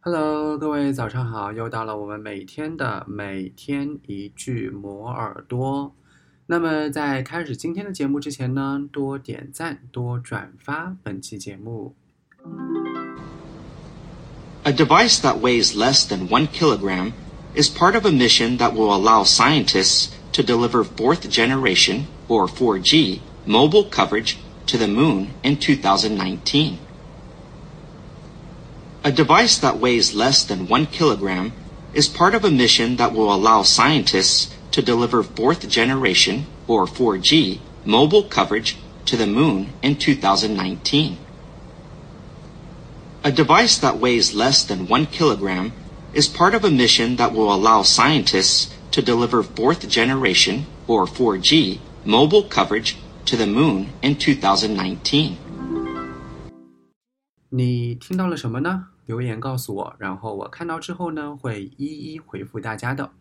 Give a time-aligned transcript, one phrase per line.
[0.00, 1.52] Hello，各位早上好！
[1.52, 5.92] 又到了我们每天的每天一句磨耳朵。
[6.46, 11.96] 那么在开始今天的节目之前呢，多点赞，多转发本期节目。
[14.62, 17.12] A device that weighs less than one kilogram
[17.56, 23.18] is part of a mission that will allow scientists to deliver fourth generation, or 4G,
[23.44, 26.78] mobile coverage to the moon in 2019.
[29.03, 31.53] A device that weighs less than one kilogram
[31.91, 37.59] is part of a mission that will allow scientists to deliver fourth generation, or 4G,
[37.83, 41.17] mobile coverage to the moon in 2019.
[43.23, 45.73] A device that weighs less than one kilogram
[46.13, 51.79] is part of a mission that will allow scientists to deliver fourth generation, or 4G,
[52.05, 55.37] mobile coverage to the moon in 2019.
[57.53, 58.87] 你听到了什么呢？
[59.05, 63.11] 留言告诉我，然后我看到之后呢，会一一回复大家的。